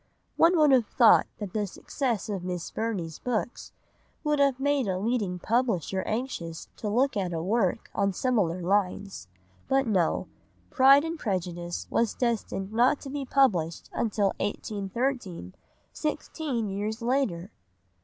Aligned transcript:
One 0.35 0.57
would 0.57 0.71
have 0.71 0.87
thought 0.87 1.27
that 1.37 1.53
the 1.53 1.67
success 1.67 2.27
of 2.27 2.43
Miss 2.43 2.71
Burney's 2.71 3.19
books 3.19 3.71
would 4.23 4.39
have 4.39 4.59
made 4.59 4.87
a 4.87 4.97
leading 4.97 5.37
publisher 5.37 6.01
anxious 6.07 6.69
to 6.77 6.89
look 6.89 7.15
at 7.15 7.33
a 7.33 7.43
work 7.43 7.91
on 7.93 8.11
similar 8.11 8.63
lines, 8.63 9.27
but 9.67 9.85
no—Pride 9.85 11.03
and 11.05 11.19
Prejudice 11.19 11.85
was 11.91 12.15
destined 12.15 12.73
not 12.73 12.99
to 13.01 13.11
be 13.11 13.25
published 13.25 13.91
until 13.93 14.33
1813, 14.39 15.53
sixteen 15.93 16.67
years 16.67 17.03
later! 17.03 17.51